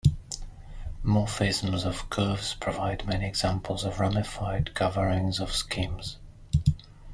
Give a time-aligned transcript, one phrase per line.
[1.05, 6.17] Morphisms of curves provide many examples of ramified coverings of schemes.